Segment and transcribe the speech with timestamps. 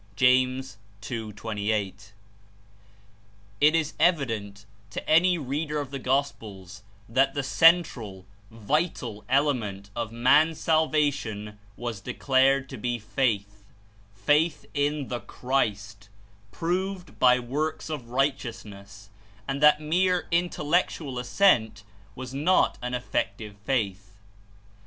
[0.15, 2.11] (James 2.28.) Tt
[3.61, 10.09] is evident to any reader of the Gospels that 122 the central, vital element of
[10.09, 13.61] man^s salvation was declared to be Faith,
[14.15, 16.09] faith In the Christ,
[16.51, 19.11] proved by works of righteousness,
[19.47, 21.83] and that mere Intellectual assent
[22.15, 24.17] was not an effective Faith faith.